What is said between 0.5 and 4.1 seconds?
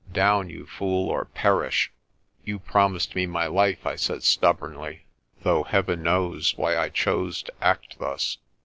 fool, or perish!" "You promised me my life," I